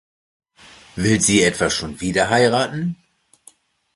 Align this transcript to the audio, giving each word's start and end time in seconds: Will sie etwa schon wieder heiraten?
Will 0.95 1.21
sie 1.21 1.43
etwa 1.43 1.69
schon 1.69 2.01
wieder 2.01 2.31
heiraten? 2.31 2.95